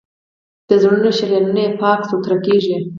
د 0.67 0.69
زړه 0.83 1.11
شریانونه 1.17 1.61
یې 1.65 1.71
پاک 1.81 1.99
سوتړه 2.09 2.37
کېږي. 2.45 2.75